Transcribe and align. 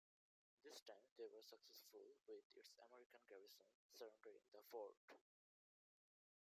This 0.63 0.81
time 0.81 1.13
they 1.15 1.27
were 1.27 1.43
successful, 1.45 2.17
with 2.25 2.41
its 2.55 2.71
American 2.89 3.19
garrison 3.29 3.67
surrendering 3.95 4.41
the 4.51 4.63
fort. 4.71 4.97